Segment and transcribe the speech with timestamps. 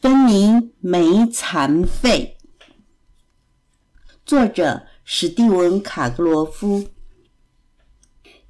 [0.00, 2.36] 芬妮没残废，
[4.24, 6.86] 作者史蒂文·卡格罗夫。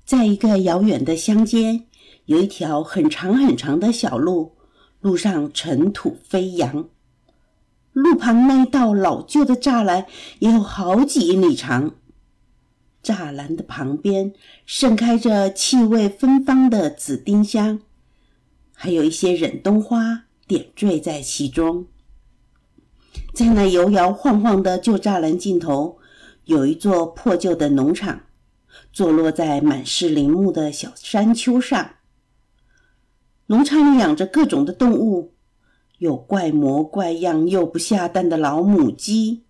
[0.04, 1.86] 在一个遥远的乡间，
[2.26, 4.58] 有一条很长很长的小路，
[5.00, 6.90] 路上尘土飞扬。
[7.94, 10.04] 路旁那道老旧的栅栏
[10.40, 11.94] 也有好几英里长。
[13.02, 14.34] 栅栏的旁边
[14.66, 17.80] 盛开着气味芬芳的紫丁香，
[18.74, 20.26] 还有一些忍冬花。
[20.48, 21.86] 点缀在其中，
[23.34, 25.98] 在那摇摇晃晃的旧栅栏尽头，
[26.44, 28.22] 有一座破旧的农场，
[28.90, 31.96] 坐落在满是林木的小山丘上。
[33.48, 35.34] 农场里养着各种的动物，
[35.98, 39.44] 有怪模怪样又不下蛋的老母鸡，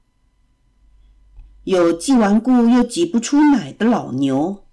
[1.62, 4.64] 有既顽固又挤不出奶的老牛，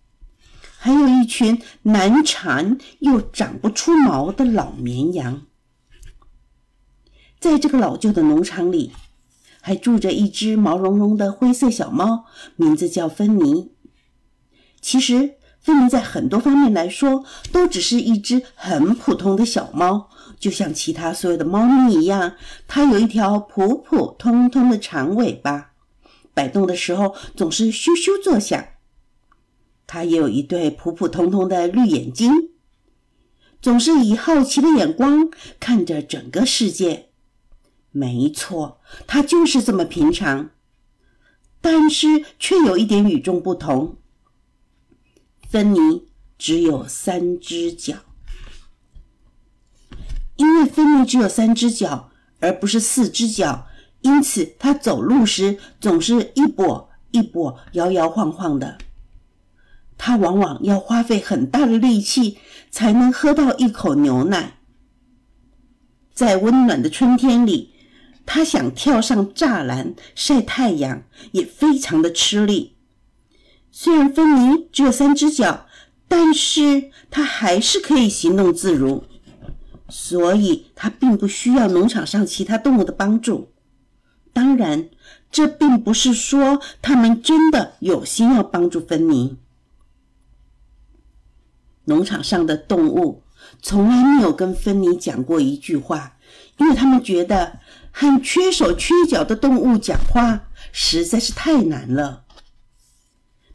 [0.79, 5.45] 还有一群难缠又长不出毛的老绵羊。
[7.45, 8.91] 在这个老旧的农场里，
[9.61, 13.71] 还住着一只毛茸茸的灰色小猫，名字叫芬妮。
[14.81, 22.35] 其实，芬妮在很多方面来说，都只是一只很普通的小猫，就像其他所有的猫咪一样。
[22.67, 25.73] 它有一条普普通通的长尾巴，
[26.33, 28.65] 摆动的时候总是咻咻作响。
[29.85, 32.31] 它也有一对普普通通的绿眼睛，
[33.61, 35.29] 总是以好奇的眼光
[35.59, 37.09] 看着整个世界。
[37.97, 40.49] 没错，它就是这么平常，
[41.61, 43.95] 但是却有一点与众不同。
[45.49, 47.95] 芬妮只有三只脚，
[50.35, 53.65] 因为芬妮只有三只脚，而不是四只脚，
[54.01, 58.77] 因此她走路时总是一跛一跛、摇摇晃晃的。
[59.97, 64.57] 他往往要花费很大的力气才能喝到一口牛奶。
[66.13, 67.73] 在温暖的春天里。
[68.25, 72.75] 他想跳上栅栏晒太阳，也非常的吃力。
[73.71, 75.67] 虽然芬妮只有三只脚，
[76.07, 79.03] 但是他还是可以行动自如，
[79.89, 83.51] 所以他并不需要农场上其他动物的帮助。
[84.33, 84.89] 当然，
[85.31, 89.37] 这并不是说他们真的有心要帮助芬妮。
[91.85, 93.21] 农场上的动物
[93.61, 96.14] 从来没有跟芬妮讲过一句话，
[96.57, 97.59] 因为他们觉得。
[97.97, 102.25] 和缺手缺脚的动物讲话实在是太难了。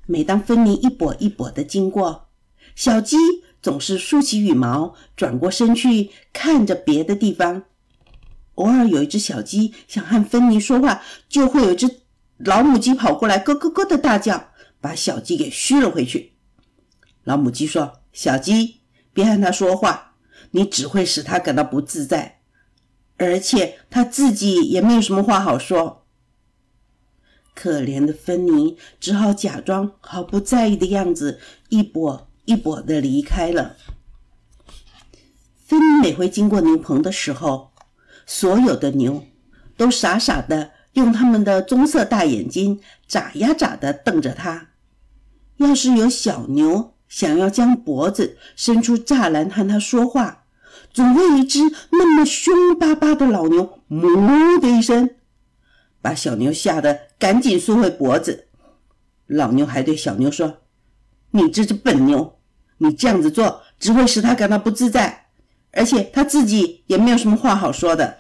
[0.06, 2.30] 每当芬妮一跛一跛的经过，
[2.74, 3.18] 小鸡
[3.60, 7.64] 总是竖起羽毛，转过身去看着别的地方。
[8.54, 12.00] 偶尔有一只小鸡想和芬妮说话，就会有一只
[12.38, 16.32] 老母鸡跑过来，咯咯咯的大叫，把小鸡给嘘了回去。
[17.24, 18.80] 老母鸡说：“小鸡，
[19.12, 20.14] 别和它说话，
[20.52, 22.38] 你只会使它感到不自在。”
[23.20, 26.06] 而且他自己也没有什么话好说。
[27.54, 31.38] 可怜的芬妮只好假装毫不在意的样子，
[31.68, 33.76] 一跛一跛的离开了。
[35.66, 37.72] 芬妮每回经过牛棚的时候，
[38.24, 39.26] 所有的牛
[39.76, 44.70] 都傻傻的用他们的棕色大眼睛眨呀眨的瞪着他。
[45.58, 50.39] 要是有小牛想要将脖子伸出栅栏和他说话，
[50.92, 55.10] 总会一只那么凶巴巴的老牛，哞的一声，
[56.02, 58.48] 把小牛吓得赶紧缩回脖子。
[59.26, 60.58] 老牛还对小牛说
[61.30, 62.40] ：“你这只笨牛，
[62.78, 65.26] 你这样子做只会使他感到不自在，
[65.72, 68.18] 而且他自己也没有什么话好说的。”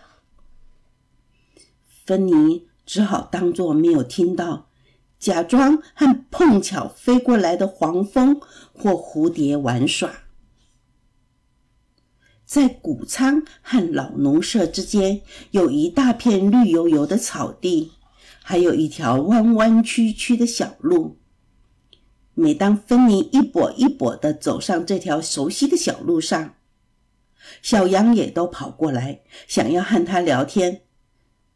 [2.06, 4.68] 芬妮只好当作没有听到，
[5.18, 8.40] 假装和碰巧飞过来的黄蜂
[8.72, 10.10] 或蝴蝶玩耍。
[12.50, 15.20] 在谷仓和老农舍之间，
[15.52, 17.92] 有一大片绿油油的草地，
[18.42, 21.20] 还有一条弯弯曲曲的小路。
[22.34, 26.56] 每当芬妮一跛一跛地走上这条熟悉的小路上，
[27.62, 30.80] 小羊也都跑过来，想要和他聊天。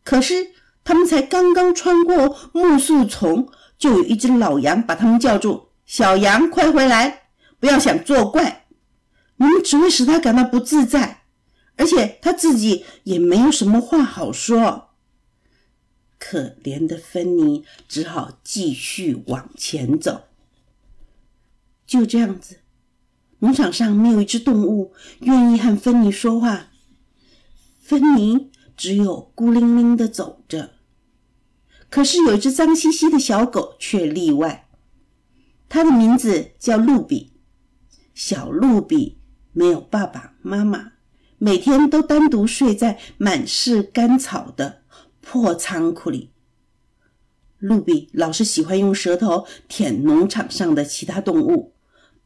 [0.04, 0.52] 可是，
[0.84, 7.22] 他们才刚刚穿过木树丛，就有一只老羊把他们叫住：“小羊，快回来！
[7.58, 8.63] 不要想作怪。”
[9.44, 11.24] 你们只会使他感到不自在，
[11.76, 14.94] 而且他自己也没有什么话好说。
[16.18, 20.28] 可怜的芬妮只好继续往前走。
[21.86, 22.60] 就这样子，
[23.40, 26.70] 农场上没有一只动物愿意和芬妮说话。
[27.82, 30.70] 芬妮只有孤零零的走着。
[31.90, 34.66] 可是有一只脏兮兮的小狗却例外，
[35.68, 37.34] 它的名字叫露比，
[38.14, 39.18] 小露比。
[39.54, 40.92] 没有爸爸妈妈，
[41.38, 44.82] 每天都单独睡在满是干草的
[45.22, 46.32] 破仓库里。
[47.58, 51.72] 露比老是喜欢用舌头舔农场上的其他动物，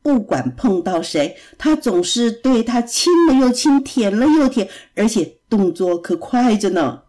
[0.02, 7.02] 不管碰到谁，他总是对他亲了又亲，舔了又舔，而且动作可快着呢。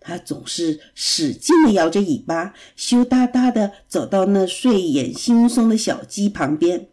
[0.00, 6.91] 他总是使劲的摇着尾巴，羞答答的走到那睡眼惺忪的小鸡旁边。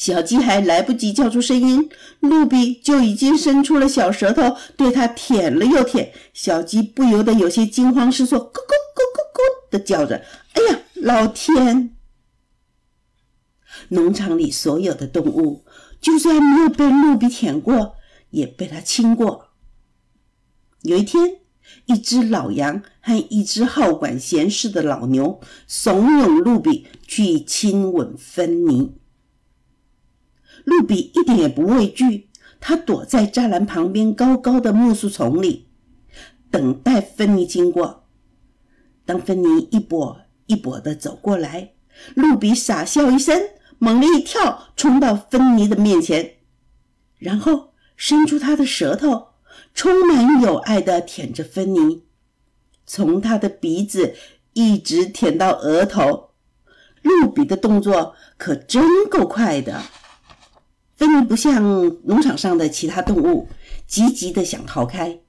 [0.00, 6.10] 小鸡还来不及叫出声音，露比就已经伸出了小舌头，对它舔了又舔。
[6.32, 10.24] 小鸡不由得有些惊慌失措，咕咕咕咕咕的叫着
[10.56, 11.94] ：“哎呀，老天！”
[13.90, 15.66] 农场里所有的动物，
[16.00, 17.96] 就算没有被露比舔过，
[18.30, 19.48] 也被它亲过。
[20.80, 21.40] 有一天，
[21.84, 28.94] 一只老羊和一只好管闲事的老牛怂恿露比去亲吻芬妮。
[30.64, 32.28] 露比一点也不畏惧，
[32.60, 35.68] 他躲在栅栏旁边高高的木树丛里，
[36.50, 38.04] 等待芬妮经过。
[39.04, 40.16] 当芬妮一跛
[40.46, 41.72] 一跛的走过来，
[42.14, 43.40] 露比傻笑一声，
[43.78, 46.36] 猛地一跳，冲到芬妮的面前，
[47.18, 49.28] 然后伸出他的舌头，
[49.74, 52.04] 充满友爱的舔着芬妮，
[52.86, 54.14] 从他的鼻子
[54.52, 56.30] 一直舔到额头。
[57.02, 59.82] 露比的动作可真够快的。
[61.00, 61.64] 芬妮不像
[62.04, 63.48] 农场上的其他动物，
[63.86, 65.20] 急急的想逃开，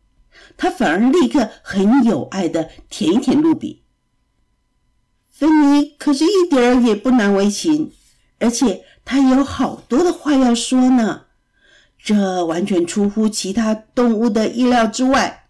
[0.57, 3.81] 它反而立刻很有爱的舔一舔露比。
[5.31, 7.93] 芬妮可是一点儿也不难为情，
[8.39, 11.27] 而且她有好多的话要说呢，
[11.97, 15.45] 这完全出乎其他动物的意料之外。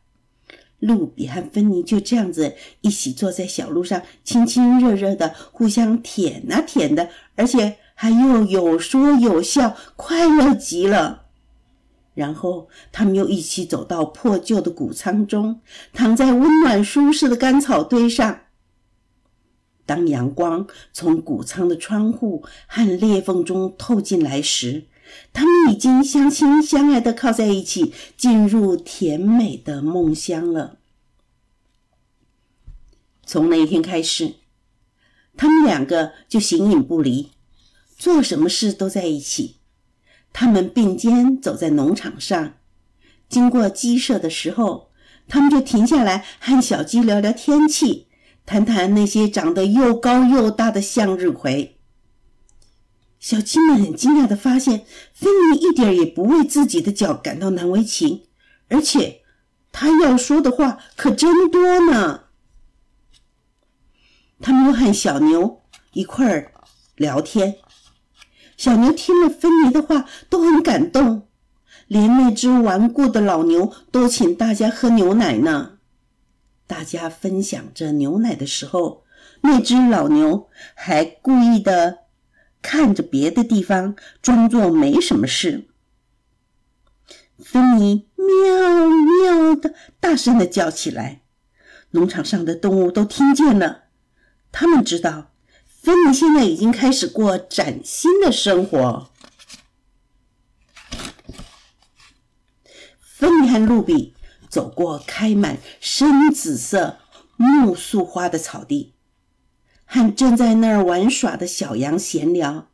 [0.77, 7.77] 露比和芬妮就这样子一起坐在小路上，亲亲热热的互相舔啊舔的，而且。
[8.01, 11.27] 还又有说有笑，快乐极了。
[12.15, 15.62] 然后他们又一起走到破旧的谷仓中，
[15.94, 18.39] 躺在温暖舒适的干草堆上。
[19.86, 24.88] 当阳光从谷仓的窗户和裂缝中透进来时，
[25.31, 30.80] 他们已经相亲相爱的靠在一起，进入甜美的梦乡了。
[33.27, 34.38] 从那一天开始，
[35.38, 37.30] 他们两个就形影不离。
[38.01, 39.57] 做什么事都在一起。
[40.33, 42.56] 他们并肩走在农场上，
[43.30, 44.89] 经过鸡舍的时候，
[45.27, 48.07] 他们就停下来和小鸡聊聊天气，
[48.44, 51.77] 谈谈那些长得又高又大的向日葵。
[53.19, 54.83] 小鸡们很惊讶的发现，
[55.13, 58.24] 芬妮一点也不为自己的脚感到难为情，
[58.69, 59.21] 而且
[59.71, 62.21] 他要说的话可真多呢。
[64.39, 65.62] 他们又和小牛
[65.94, 66.51] 一块儿
[66.95, 67.57] 聊天。
[68.61, 71.27] 小牛听了芬妮的话，都很感动，
[71.87, 75.79] 连那只顽固的老牛都请大家喝牛奶呢。
[76.67, 79.03] 大家分享着牛奶的时候，
[79.41, 82.01] 那只老牛还故意的
[82.61, 85.67] 看着别的地方，装作没什么事。
[87.39, 91.23] 芬妮喵喵的大声的叫起来，
[91.89, 93.85] 农场上的动物都听见了，
[94.51, 95.30] 他们知道。
[95.81, 99.09] 芬妮现在已经开始过崭新的生活。
[103.01, 104.13] 芬妮和露比
[104.47, 107.00] 走过开满深紫色
[107.35, 108.93] 木树花的草地，
[109.85, 112.69] 和正在那儿玩耍的小羊闲聊。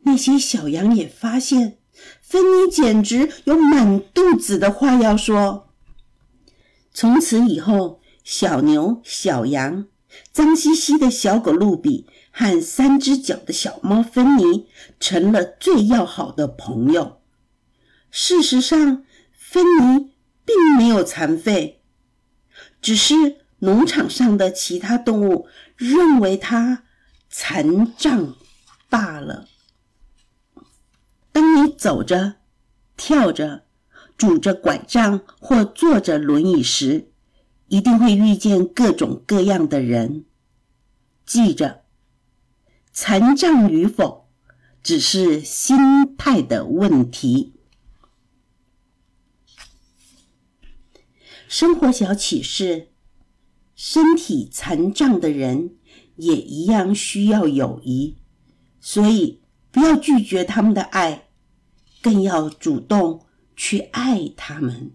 [0.00, 1.78] 那些小羊也发现，
[2.20, 5.70] 芬妮简直有满肚子的话要说。
[6.92, 9.86] 从此以后，小牛、小羊、
[10.32, 12.06] 脏兮兮的小狗露比。
[12.30, 14.68] 和三只脚的小猫芬妮
[15.00, 17.20] 成了最要好的朋友。
[18.12, 20.12] 事实上，芬妮
[20.44, 21.82] 并没有残废，
[22.80, 26.84] 只是农场上的其他动物认为它
[27.28, 28.36] 残障
[28.88, 29.48] 罢了。
[31.32, 32.36] 当你走着、
[32.96, 33.64] 跳着、
[34.16, 37.10] 拄着拐杖或坐着轮椅时，
[37.68, 40.24] 一定会遇见各种各样的人。
[41.24, 41.84] 记着。
[43.00, 44.28] 残障与否，
[44.82, 45.78] 只是心
[46.16, 47.54] 态的问题。
[51.46, 52.88] 生活小启示：
[53.76, 55.76] 身体残障的人
[56.16, 58.16] 也一样需要友谊，
[58.80, 61.28] 所以不要拒绝他们的爱，
[62.02, 64.90] 更要主动去爱他们。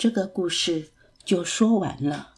[0.00, 0.88] 这个故事
[1.26, 2.29] 就说完了。